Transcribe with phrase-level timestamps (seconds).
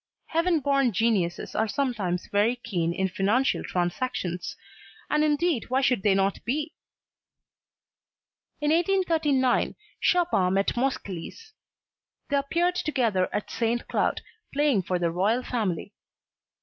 [0.25, 4.57] Heaven born geniuses are sometimes very keen in financial transactions,
[5.11, 6.73] and indeed why should they not be?
[8.59, 11.51] In 1839 Chopin met Moscheles.
[12.29, 13.87] They appeared together at St.
[13.87, 15.93] Cloud, playing for the royal family.